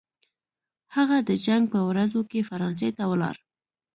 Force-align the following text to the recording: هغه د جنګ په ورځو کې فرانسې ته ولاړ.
هغه 0.95 1.17
د 1.29 1.31
جنګ 1.45 1.63
په 1.73 1.79
ورځو 1.89 2.21
کې 2.29 2.47
فرانسې 2.49 2.89
ته 2.97 3.03
ولاړ. 3.11 3.35